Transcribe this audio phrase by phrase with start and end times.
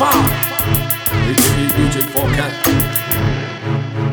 [0.00, 0.14] far.
[1.28, 2.52] AKA DJ 4Kat.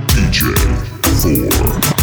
[0.10, 0.54] DJ
[1.02, 1.97] 4.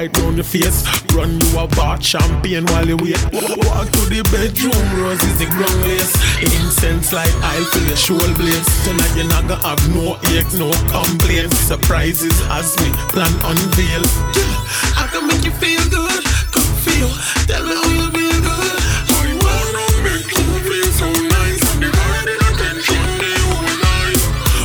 [0.00, 0.80] Right round your face.
[1.12, 3.20] Run you a bar champagne while you wait.
[3.32, 6.14] Walk to the bedroom, roses the ground lace.
[6.40, 8.68] Incense like I feel your shoulder blades.
[8.84, 11.58] Tonight you're not gonna have no ache, no complaints.
[11.58, 14.04] Surprises as me plan unveil.
[14.96, 17.10] I can make you feel good, good feel.
[17.44, 18.76] Tell me how you feel good.
[19.28, 21.60] You wanna make you feel so nice.
[21.72, 24.20] I'm divided attention day all night.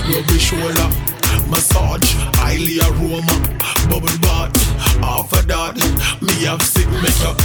[0.07, 0.87] Rub your shoulder,
[1.51, 2.07] massage,
[2.39, 3.35] highly aroma
[3.89, 4.74] bubble bath.
[5.01, 5.75] Half of that,
[6.21, 7.37] me have sick makeup.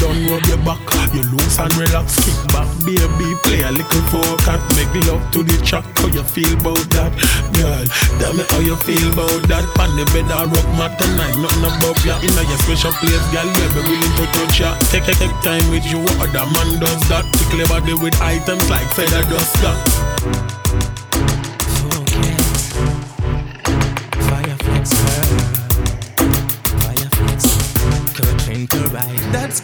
[0.00, 0.80] Don't rub your back,
[1.12, 2.16] you loose and relax.
[2.24, 4.40] Kick back, baby, play a little folk
[4.74, 7.12] Make love to the track, how you feel about that,
[7.52, 7.84] girl?
[8.18, 9.62] Tell me how you feel about that.
[9.76, 12.16] Pan the bed, I rock my tonight, nothing above ya.
[12.24, 14.72] In your special place, girl, baby, willing to touch ya.
[14.88, 17.28] Take, a take time with you, other man does that.
[17.36, 20.59] Tickle your body with items like feather dust that.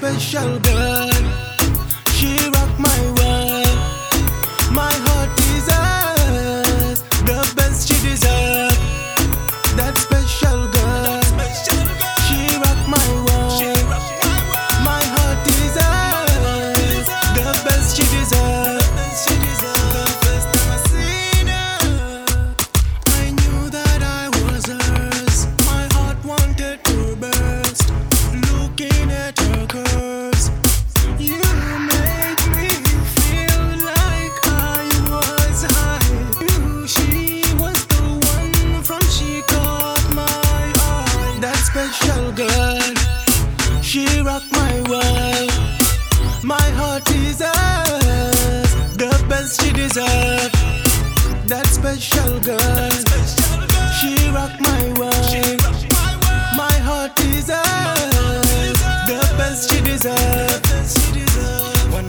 [0.07, 1.16] That special girl,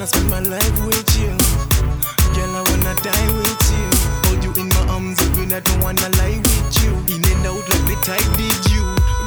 [0.07, 1.31] spend my life with you,
[2.35, 2.55] girl.
[2.55, 3.85] I wanna die with you.
[4.27, 6.91] Hold you in my arms even I don't wanna lie with you.
[7.13, 8.83] In and out like the tide did you.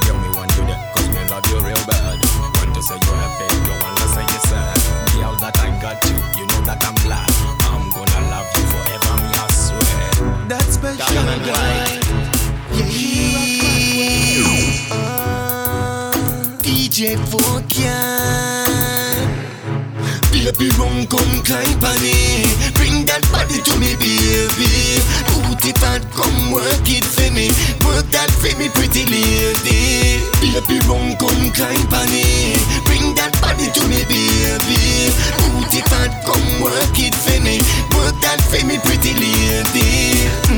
[0.06, 2.18] Girl, me want you there 'cause me love you real bad.
[2.56, 4.76] Want to say you're happy, don't wanna say you're sad.
[5.14, 7.30] Girl, that I got you, you know that I'm glad.
[7.72, 10.10] I'm gonna love you forever, me I swear.
[10.48, 11.88] That special girl.
[12.72, 12.86] Yeah.
[14.96, 16.12] Uh,
[16.62, 18.69] DJ Fokian
[20.40, 24.96] Baby run come climb on it Bring that body to me baby.
[25.36, 27.52] Put it fat come work it for me.
[27.84, 30.24] Work that for me pretty lady.
[30.40, 32.56] Baby run come climb on it
[32.88, 35.12] Bring that body to me baby.
[35.44, 37.60] Put it fat come work it for me.
[38.00, 40.24] Work that for me pretty lady.
[40.48, 40.49] Me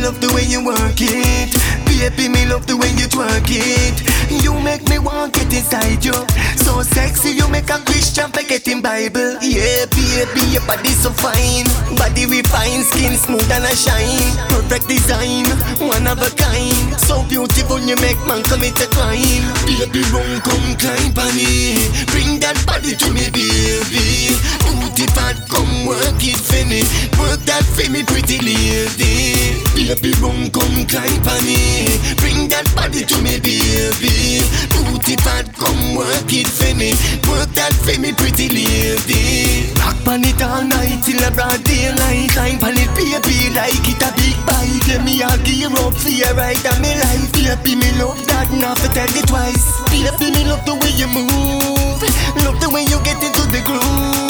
[0.00, 1.52] love the way you work it.
[1.84, 3.96] Baby me love the way you twerk it.
[4.42, 6.16] You make me want get inside you.
[6.64, 9.36] So sexy you make a Christian forget in Bible.
[9.44, 11.68] Yeah baby your body so fine.
[12.00, 14.32] Body refined skin smooth and a shine.
[14.48, 15.44] Perfect design
[15.76, 16.96] one of a kind.
[16.96, 21.76] So beautiful you make man commit a crime Baby run come climb on me.
[22.08, 24.32] Bring that body to me baby.
[24.64, 26.80] Booty fat come work it for me.
[27.20, 29.60] Work that for me pretty lady
[29.90, 31.98] Baby run come climb on me.
[32.22, 34.38] Bring that body to me baby.
[34.70, 36.94] Booty fat come work it for me.
[37.26, 39.66] Work that for me pretty lady.
[39.82, 42.30] Rock on it all night till a broad daylight.
[42.30, 44.78] Climb on it baby like it a big bite.
[44.86, 47.26] Let me a gear up for you right on me life.
[47.34, 49.74] Baby me love that not to tell you twice.
[49.90, 51.98] Baby me love the way you move.
[52.46, 54.29] Love the way you get into the groove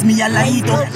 [0.00, 0.88] grades me a light up.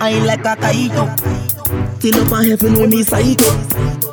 [0.00, 2.00] I like a kite.
[2.00, 4.06] Till up a heaven when me up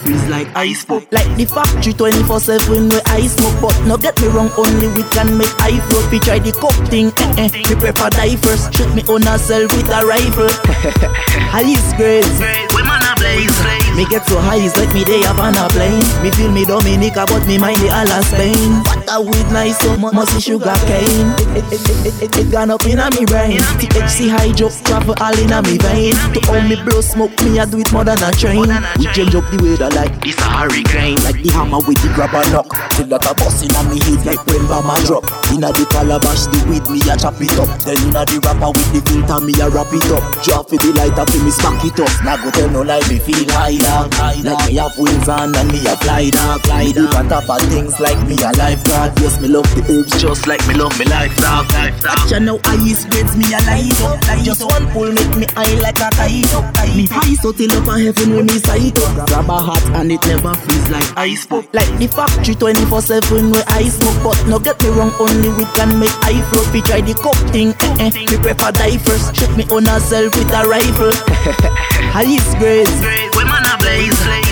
[0.00, 1.02] freeze like ice pop.
[1.12, 3.60] Like the factory 24 7 where I smoke.
[3.60, 6.10] But no get me wrong, only we can make I float.
[6.10, 7.50] We try the coke thing, eh eh.
[7.68, 8.74] We prefer die first.
[8.74, 10.50] Shoot me on ourselves with a rifle.
[11.52, 12.38] Highest grades,
[12.74, 13.79] we man a blaze.
[14.00, 16.00] Me get so high, it's like me day up on a plane.
[16.24, 18.80] Me feel me Dominica, but me mind the all Spain.
[19.12, 21.28] A weed nice, so must be sugar cane.
[21.52, 23.60] It, it, gone up in a me brain.
[23.76, 26.16] THC high drop, travel all in a me vein.
[26.32, 28.72] To all me blow smoke, me I do it more than a train.
[28.96, 32.44] We change up the weather like this a hurricane Like the hammer with the grabber
[32.52, 36.48] knock Till that a bust inna me head like when bomber drop Inna the calabash
[36.52, 39.52] the weed me a chop it up Then inna the rapper with the filter me
[39.60, 42.50] a wrap it up Drop for the lighter fi me smack it up Now go
[42.50, 44.14] tell no lie me feel high dog
[44.46, 47.62] Like me have wings on and me a fly dog Fly dog on top of
[47.68, 51.04] things like me a lifeguard Yes me love the herbs just like me love me
[51.10, 55.34] life dog Watch you now ice grades me a light up Just one pull make
[55.36, 58.58] me high like a kite up Me high so till up a heaven when me
[58.62, 61.64] sight up Grab a hat and it never freeze like ice pop.
[61.74, 64.18] Like the factory 24 7 where I smoke.
[64.22, 66.64] But no get me wrong, only we can make I flow.
[66.72, 68.10] We try the coke thing, eh eh.
[68.30, 69.34] We prefer die first.
[69.36, 71.12] Shoot me on ourselves with a rifle.
[72.14, 72.90] Highest grades,
[73.36, 73.79] we man a blaze.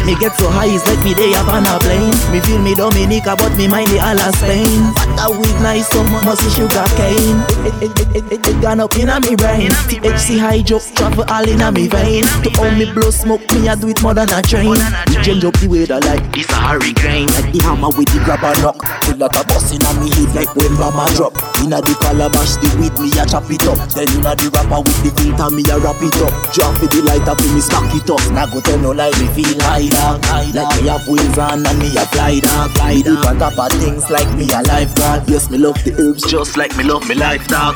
[0.09, 2.17] Me get so high, it's like me day up on a plane.
[2.33, 4.65] Me feel me Dominica, but me mind the all Spain.
[4.97, 7.37] What a weed nice, so be sugar cane.
[7.69, 9.69] It, it, it, it, it, it gone up in a me brain.
[9.93, 12.25] THC high drop, travel all in a me vein.
[12.25, 14.81] To all me blow smoke, me I do it more than a train.
[15.13, 17.29] We change up the weather like this a hurricane.
[17.37, 18.81] Like the hammer with the grabber knock.
[19.05, 21.37] Till that a bust inna me head like when mama drop.
[21.61, 23.77] Inna the calabash, the weed me a chop it up.
[23.93, 26.33] Then inna the rapper with the filter me a wrap it up.
[26.57, 28.25] Drop for the lighter fi me smack it up.
[28.33, 30.23] Now go tell no lie me feel high dog.
[30.55, 32.71] Like me have wings on and me a fly dog.
[32.73, 33.27] Fly dog.
[33.27, 35.29] on top of things like me a lifeguard.
[35.29, 37.75] Yes me love the herbs just like me love me life dog.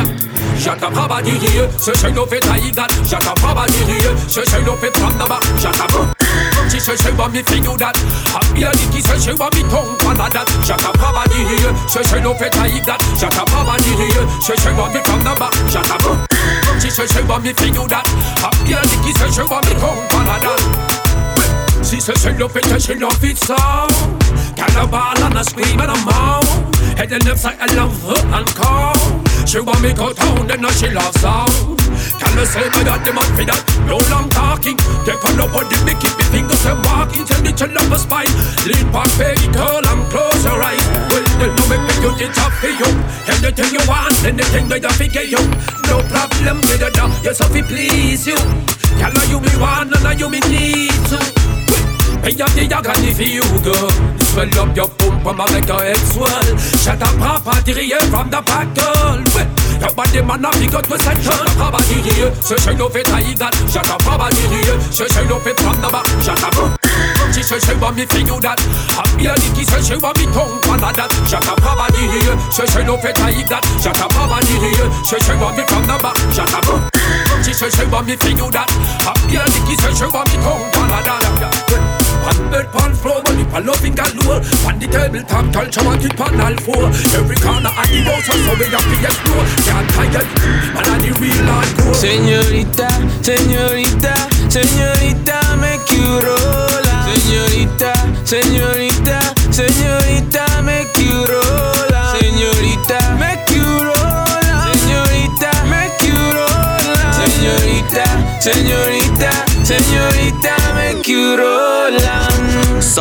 [0.64, 1.60] Shut up, Baba Didi.
[1.78, 2.88] Ce chien nous fait taïgan.
[3.04, 4.00] Shut up, Baba Didi.
[4.30, 5.40] Ce chien nous fait prendre là-bas.
[5.60, 6.16] Shut up.
[6.72, 7.92] She said she want me fi do that.
[8.32, 10.48] Happy a dicky said she want me tongue pan a that.
[10.64, 11.68] Shut up, Baba Didi.
[11.90, 12.96] Ce chien nous fait taïgan.
[13.20, 14.08] Shut up, Baba Didi.
[14.40, 15.52] Ce chien want me the back.
[15.70, 16.32] Shut up.
[16.80, 18.08] She said she want me fi do that.
[18.40, 21.84] Happy a dicky said she want me tongue pan a that.
[21.84, 23.56] Si ce seul le fait, she love it so
[24.56, 26.42] Cannibal and a scream and a moan
[26.96, 30.66] Head and left side, I love her and call She want me go down, then
[30.74, 31.78] she love sound
[32.18, 34.78] Can I say my dad, them up for that No long talking.
[35.06, 37.92] They on up on the big keep me fingers and walking Tell me to love
[37.92, 38.32] a spine.
[38.66, 40.84] Lean back, baby girl, and close your eyes.
[41.12, 42.90] Well, they know me pick you, it's up for you.
[43.28, 45.42] Anything you want, anything that I figure you.
[45.88, 48.38] No problem with it, yes, I feel please you.
[49.00, 51.63] Tell her you me want and you me need to
[52.24, 53.92] Hey, y'a des agani for you, girl.
[54.32, 56.58] Swell up your pump and make your head swell.
[56.80, 59.20] Shut up, papa, dirty from the back, girl.
[59.84, 62.16] Your body man, I got to set Shut up, papa, dirty.
[62.40, 63.52] Ce chien nous fait taïgan.
[63.68, 64.72] Shut up, papa, dirty.
[64.90, 66.08] Ce chien nous fait from the back.
[66.24, 66.80] Shut up.
[67.36, 68.60] She said she want me you that.
[68.96, 71.12] Happy a dicky said she want me tongue pan that.
[71.28, 72.24] Shut up, papa, dirty.
[72.56, 73.60] Ce chien nous fait taïgan.
[73.84, 74.72] Shut up, papa, dirty.
[75.04, 76.16] Ce chien want me from the back.
[76.32, 76.88] Shut up.
[77.44, 78.72] She said she want me you that.
[79.04, 81.83] Happy a dicky said she want me tongue pan that.
[82.52, 84.40] Bed, one floor, money, one loving galore.
[84.68, 86.88] On the tabletop, culture, want it on all four.
[87.20, 89.46] Every corner of the house, so we have to explore.
[89.68, 90.30] Can't it,
[90.74, 91.96] man, I the real hardcore.
[91.96, 92.90] Señorita,
[93.22, 94.16] señorita,
[94.50, 94.93] señorita,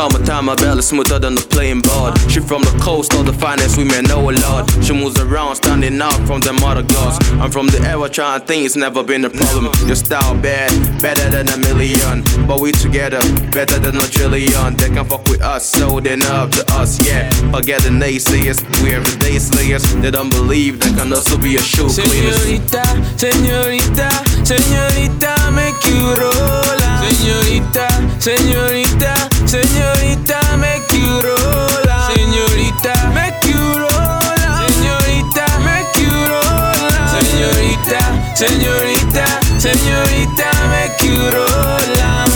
[0.03, 2.19] Summertime, my belly smoother than the playing board.
[2.29, 4.67] She from the coast, all the finest women know a lot.
[4.83, 7.15] She moves around, standing out from them other girls.
[7.39, 9.71] I'm from the era trying things, it's never been a problem.
[9.87, 10.67] Your style bad,
[11.01, 12.19] better than a million.
[12.45, 13.23] But we together,
[13.55, 14.75] better than a trillion.
[14.75, 17.31] They can fuck with us, so they up to us, yeah.
[17.55, 19.87] Forget the naysayers, we every day slayers.
[20.03, 22.43] They don't believe they can also be a shoe cleaners.
[22.43, 22.83] Señorita,
[23.15, 24.09] señorita,
[24.43, 26.83] señorita, make you roll.
[27.07, 27.87] Señorita,
[28.19, 31.85] señorita, señorita, make you roll.
[32.09, 34.21] Señorita, make you roll.
[34.65, 36.89] Señorita, make you roll.
[37.13, 37.99] Señorita,
[38.35, 39.25] señorita,
[39.59, 41.83] señorita, make you roll.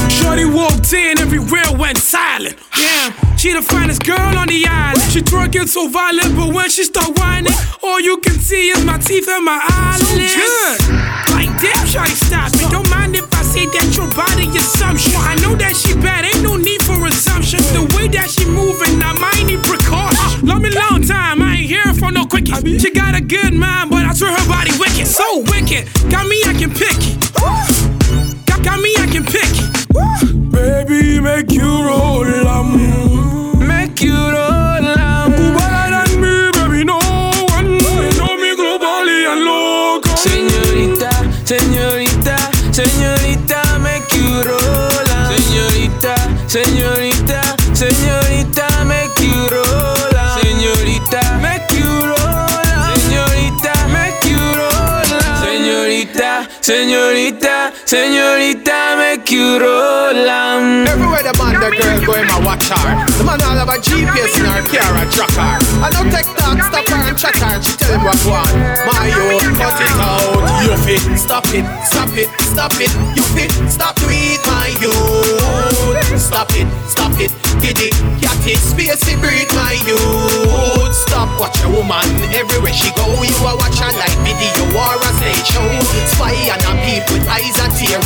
[0.10, 2.56] Shorty walked in, everywhere went silent.
[2.78, 5.12] Yeah, she the finest girl on the island.
[5.12, 9.00] She twerking so violent, but when she start whining, all you can see is my
[9.00, 10.34] teeth and my eyelids.
[10.34, 11.34] So good.
[11.34, 12.70] Like damn, shawty stop it.
[12.72, 13.07] Don't mind
[13.66, 15.14] that your body assumption.
[15.16, 17.66] I know that she bad, ain't no need for assumptions.
[17.72, 20.46] The way that she moving, I might need precaution.
[20.46, 22.54] Love me long time, I ain't here for no quickie.
[22.80, 25.90] She got a good mind, but I swear her body wicked, so wicked.
[26.12, 27.18] Got me, I can pick it.
[28.46, 30.52] Got, got me, I can pick it.
[30.52, 34.57] Baby, make you roll, I'm make you roll.
[46.48, 47.42] Señorita,
[47.74, 50.40] señorita, señorita, make you roll, um.
[50.42, 52.96] Señorita, make you roll, um.
[52.96, 55.44] Señorita, make you roll, um.
[55.44, 60.88] Señorita, señorita, señorita, make you roll, um.
[60.88, 62.96] Everywhere the man, the girl go in my watch her.
[63.18, 65.60] The man all have a GPS in her car and track her.
[65.84, 68.56] I don't take talk, stop her and chat her and she tell him what want.
[68.88, 70.64] My yo, cut it out.
[70.64, 72.96] You fit, stop it, stop it, stop it.
[73.18, 75.87] You fit, stop to eat my yo.
[76.28, 77.32] Stop it, stop it,
[77.64, 78.60] get it, get it.
[78.60, 79.96] Space to breathe my yo.
[80.92, 82.04] Stop watch a woman
[82.36, 83.08] everywhere she go.
[83.24, 85.64] You a watch her like video or a stage show.
[86.12, 88.04] Spy on a people eyes that tear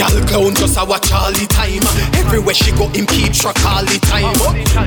[0.00, 1.84] Gal clown just a watch all the time.
[2.16, 4.32] Everywhere she go, him keep track all the time.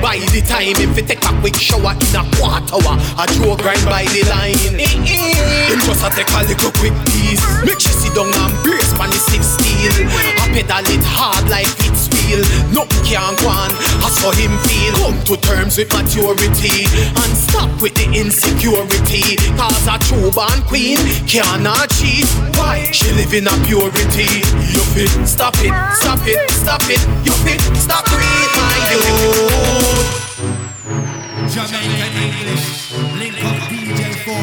[0.02, 3.54] By the time him fi take a quick shower in a quarter hour, a Joe
[3.54, 4.58] grind by the line.
[4.74, 7.38] Him just a take a little quick piece.
[7.62, 9.94] Make sure she down and brace pan the six steel.
[10.34, 12.42] I pedal it hard like it's wheel.
[12.74, 13.70] Nothing can go on.
[14.02, 19.38] As for him feel, come to terms with maturity and stop with the insecurity.
[19.54, 20.98] Cause a true born queen
[21.30, 22.26] cannot cheat.
[22.58, 22.90] Why?
[22.90, 24.42] She live in a purity.
[24.94, 27.02] Fit, stop it, stop it, stop it.
[27.26, 30.14] You fit, stop to eat my youth.
[31.50, 34.38] Jamaican English, link up DJ for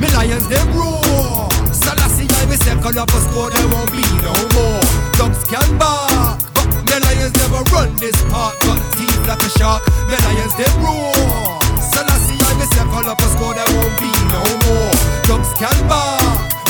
[0.00, 1.52] Me lions them roar.
[1.70, 4.80] Selassie I me say a score there won't be no more.
[5.20, 8.56] Dogs can bark, but me lions never run this part.
[8.60, 9.84] Got teeth like a shark.
[10.08, 11.60] Me lions them roar.
[11.92, 14.93] Selassie I me say a score there won't be no more.
[15.26, 16.20] Dogs can bark,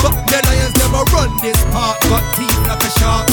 [0.02, 1.98] but me lions never run this part.
[2.06, 3.26] Got teeth like a shark.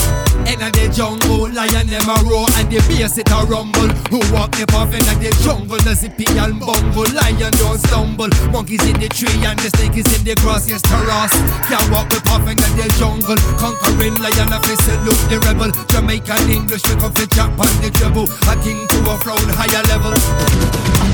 [0.49, 3.93] In the jungle, lion them a roar and the bass it a rumble.
[4.09, 7.05] Who walk the path in the jungle, the zippy and bumble.
[7.13, 10.65] Lion don't stumble, monkeys in the tree and the snake is in the grass.
[10.65, 11.37] Yes, terrace
[11.69, 13.37] can't walk the path in the jungle.
[13.61, 15.69] Conquering lion, a face salute the rebel.
[15.93, 18.25] Jamaican English, we come for jump on the treble.
[18.49, 20.17] A king to a throne, higher level.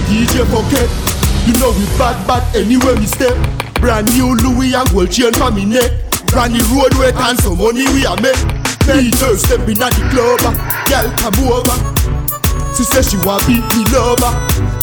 [0.07, 0.87] DJ Pocket,
[1.47, 3.33] you know we bad bad anywhere we step.
[3.79, 5.91] Brand new Louis and gold chain for me neck.
[6.27, 8.35] Brand the roadway and some money we a make.
[8.83, 10.55] DJ step in at the club, ah.
[10.87, 11.77] girl come over.
[12.75, 14.31] She say she want be me lover.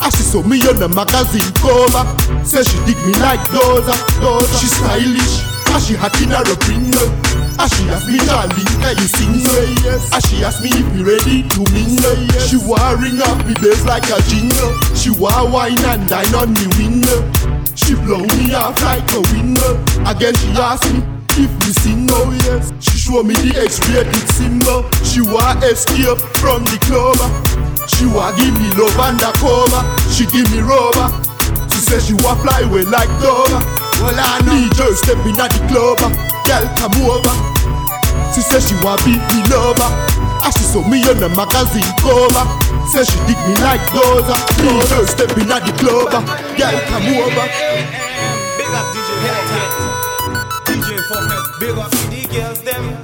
[0.01, 0.09] As ah.
[0.09, 2.05] ah, she saw me on the magazine cover,
[2.45, 4.57] say she dig me like Doza, Doza.
[4.61, 7.34] She stylish, as she hot in her opinion.
[7.65, 9.41] As she ask me, darling, can you sing?
[9.41, 10.13] Say yes.
[10.13, 12.13] As she ask me if me ready to mingle.
[12.29, 12.53] Yes.
[12.53, 14.77] She want ring up me bass like a jingle.
[14.93, 17.25] She want wine and dine on me window.
[17.73, 19.81] She blow me off like a window.
[20.05, 21.01] Again she ask me
[21.41, 22.69] if me sing oh yes.
[22.85, 24.85] She show me the X-rated symbol.
[25.01, 27.17] She want escape from the club.
[27.89, 29.81] She want give me love and a undercover.
[30.13, 31.09] She give me rubber.
[31.73, 33.57] She say she want fly away like Dover.
[34.05, 34.53] Well I know.
[34.53, 35.97] DJ stepping at the club.
[36.45, 37.54] Girl come over.
[38.35, 39.87] She say she want be me lover.
[40.43, 42.45] As she saw me on the magazine cover.
[42.91, 44.35] Say she dig me like Doza.
[44.59, 46.11] DJ stepping at the club.
[46.11, 47.47] Girl come over.
[48.59, 49.71] Big up DJ Hellcat.
[50.67, 51.61] DJ Fucker.
[51.61, 53.04] Big up the girls them.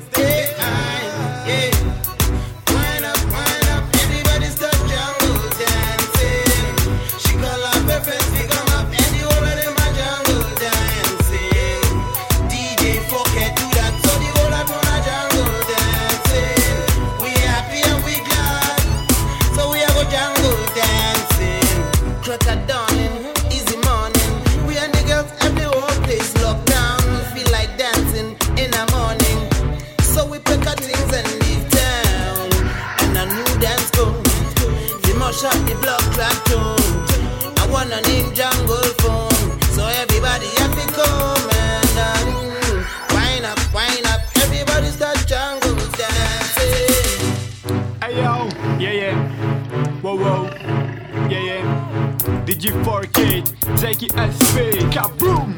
[53.89, 54.57] 4K, Zeki SP,
[54.93, 55.49] kaboom.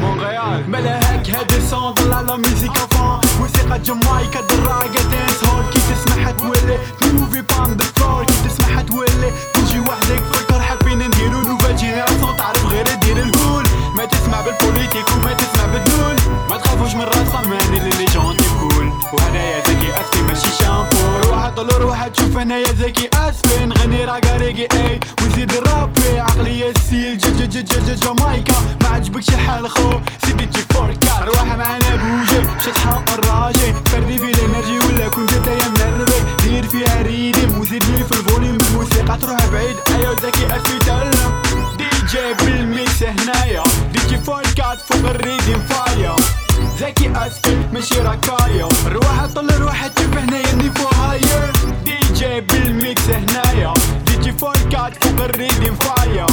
[0.00, 6.25] Montréal ملاهاك هادي صون طلع لا ميوزيك افون موسيقى جامايكا دراجة دانس هول كي تسمعها
[44.77, 46.15] طلعت فوق الريدي مفايا.
[46.79, 51.51] ذكي اسفل ماشي ركايا روح طل روح تشوف هنا يدي هاير
[51.85, 53.73] دي جي بالميكس هنايا.
[54.05, 56.25] دي جي فوركات فوق الريدي مفايا.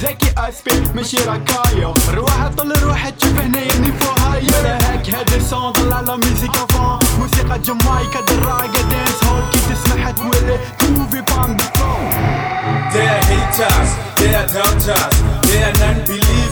[0.00, 5.96] ذكي اسفل ماشي ركايا روح طل روح تشوف هنا يدي هاير هاك هاد السون طلع
[5.96, 9.42] على ميوزيكا فون موسيقى جمايكا دراجة دانس هول.
[9.52, 12.12] كي تسمعها تولي توفي بام فون
[12.92, 13.90] There are hate times,
[14.40, 15.22] are down are.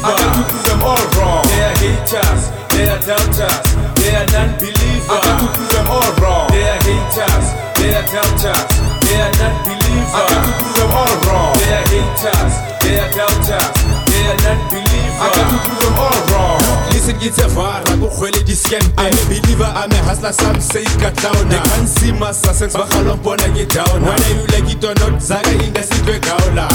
[0.01, 1.45] I got to prove them all wrong.
[1.45, 2.43] They are haters,
[2.73, 3.67] they are doubters,
[4.01, 5.13] they are non-believers.
[5.13, 6.47] I got to prove them all wrong.
[6.49, 8.71] They are haters, they are doubters,
[9.05, 10.13] they are non-believers.
[10.17, 11.53] I got to prove them all wrong.
[11.61, 12.50] They are haters,
[17.21, 18.81] Listen, it's a var, I go khwele di scam.
[18.97, 21.49] I'm a believer, I'm a hustler, some say it got down.
[21.49, 24.03] They can't see my success, but how long wanna get down?
[24.03, 26.69] Whether you like it or not, Zaga in the street, we gaula.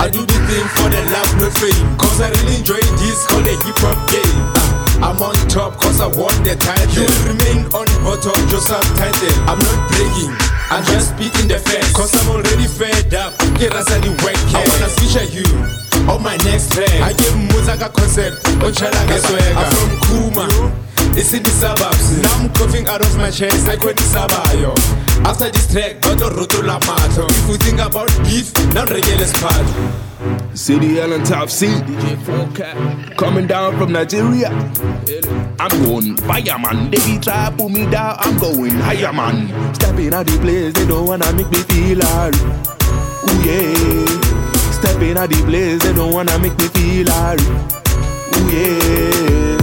[0.00, 1.98] I do the thing for the love, not fame.
[1.98, 4.40] Cause I really enjoy this, call it hip hop game.
[4.56, 7.04] Ah, I'm on top cause I won the title.
[7.04, 9.36] You remain on bottom, just subtitle.
[9.44, 10.32] I'm not breaking,
[10.72, 11.92] I'm just beating the fence.
[11.92, 13.36] Cause I'm already fed up.
[13.60, 14.40] Get us the work.
[14.56, 15.79] I wanna feature you
[16.10, 16.90] on my next track.
[17.00, 19.56] I give Muzaka concept, Ochalaga swag.
[19.56, 20.46] I'm from Kuma.
[21.16, 22.18] It's in the suburbs.
[22.18, 22.22] Mm.
[22.22, 23.68] Now I'm coughing out of my chest.
[23.68, 24.74] I quit the sabayo.
[25.24, 27.26] After this track, got a rotula mato.
[27.26, 29.66] If we think about beef, now regular spot.
[30.54, 31.66] City L and Top C.
[31.66, 33.16] DJ 4Kat.
[33.16, 34.50] Coming down from Nigeria.
[35.58, 36.90] I'm going fire man.
[36.90, 38.16] They be try pull me down.
[38.18, 39.74] I'm going higher man.
[39.74, 42.36] Stepping out the place, they don't wanna make me feel hard.
[42.36, 44.39] Ooh yeah.
[44.80, 47.40] Stepping out the place, they don't wanna make me feel hard.
[47.40, 49.58] Ooh yeah.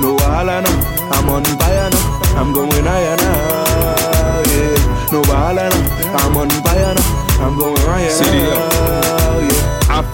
[0.00, 1.10] No wahala now.
[1.12, 2.38] I'm on fire now.
[2.38, 3.69] I'm going higher now.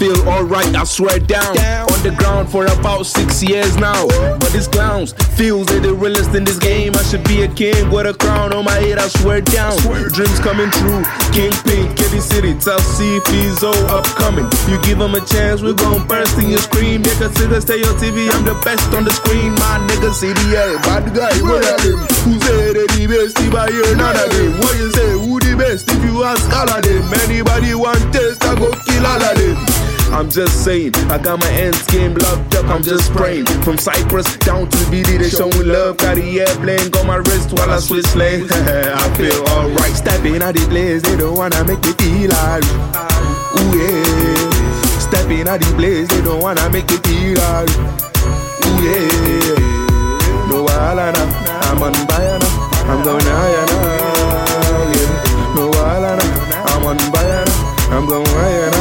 [0.06, 1.56] Feel alright, I swear down.
[1.90, 4.06] On the ground for about six years now.
[4.38, 6.94] But these clowns feels they the realest in this game.
[6.94, 9.76] I should be a king with a crown on my head, I swear down.
[10.14, 11.02] Dreams coming true.
[11.34, 14.46] Kingpin, Kitty City, Tough Sea, Fizo upcoming.
[14.70, 17.02] You give them a chance, we gon' burst in your screen.
[17.02, 19.52] Make a sitter stay on TV, I'm the best on the screen.
[19.58, 21.98] My nigga CDL, bad guy, what are them?
[22.24, 24.52] Who say they the best if I hear none of them?
[24.60, 27.02] What you say, who the best if you ask all of them?
[27.26, 29.65] Anybody want test, I go kill all of them.
[30.16, 33.44] I'm just saying, I got my ends game locked up, I'm just praying.
[33.60, 35.98] From Cyprus down to BD, they showing love.
[35.98, 38.50] Got the airplane, got my wrist while I switch lanes.
[38.50, 39.92] I feel alright.
[39.92, 42.64] Stepping out the place, they don't wanna make me feel hard.
[43.60, 44.96] Ooh yeah.
[45.04, 47.68] Stepping out the place, they don't wanna make me feel hard.
[47.68, 49.60] Ooh yeah.
[50.48, 52.88] No I'm on fire now.
[52.88, 54.96] I'm going higher now.
[54.96, 55.60] Yeah.
[55.60, 57.76] No I'm on fire now.
[57.92, 58.75] I'm going higher now.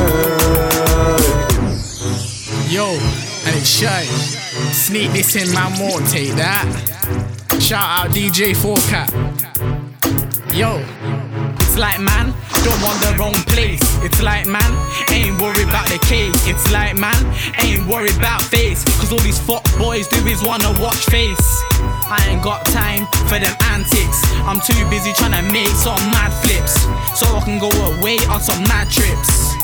[2.75, 2.91] Yo,
[3.47, 4.03] hey Shay,
[4.75, 6.67] sneak this in, my More take that.
[7.57, 9.07] Shout out DJ 4Kat.
[10.51, 10.83] Yo,
[11.55, 12.35] it's like man,
[12.67, 13.79] don't want the wrong place.
[14.03, 14.67] It's like man,
[15.07, 16.35] ain't worried about the case.
[16.51, 17.15] It's like man,
[17.63, 18.83] ain't worried about face.
[18.99, 21.47] Cause all these fuck boys do is wanna watch face.
[22.11, 24.19] I ain't got time for them antics.
[24.43, 26.75] I'm too busy trying to make some mad flips.
[27.15, 29.55] So I can go away on some mad trips.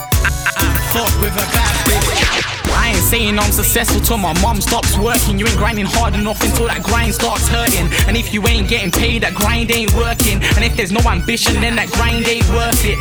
[0.56, 2.61] And fuck with a bad bitch.
[2.82, 5.38] I ain't saying I'm successful till my mom stops working.
[5.38, 7.86] You ain't grinding hard enough until that grind starts hurting.
[8.08, 10.42] And if you ain't getting paid, that grind ain't working.
[10.58, 12.98] And if there's no ambition, then that grind ain't worth it.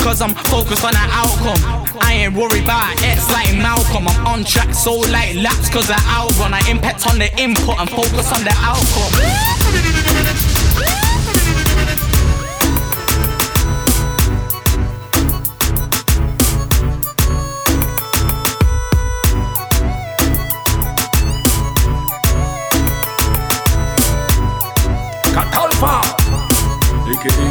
[0.00, 1.60] Cause I'm focused on that outcome.
[2.00, 4.08] I ain't worried about X like Malcolm.
[4.08, 6.54] I'm on track, so like laps, cause I outrun.
[6.54, 9.12] I impact on the input and focus on the outcome.
[27.20, 27.49] Aka